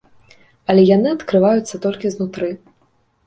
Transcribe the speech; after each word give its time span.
Але 0.73 0.85
яны 0.95 1.09
адкрываюцца 1.17 1.81
толькі 1.83 2.13
знутры. 2.17 2.49